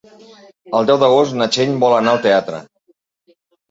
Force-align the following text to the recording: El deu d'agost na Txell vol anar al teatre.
El 0.79 0.89
deu 0.91 0.99
d'agost 1.03 1.37
na 1.43 1.51
Txell 1.53 1.79
vol 1.87 1.97
anar 2.01 2.17
al 2.19 2.25
teatre. 2.29 2.67